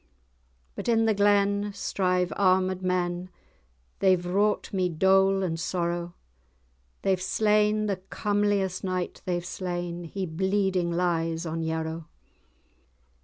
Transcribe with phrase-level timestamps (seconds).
[0.73, 3.29] "But in the glen strive armed men;
[3.99, 6.15] They've wrought me dole and sorrow;
[7.03, 12.07] They've slain—the comeliest knight they've slain, He bleeding lies on Yarrow."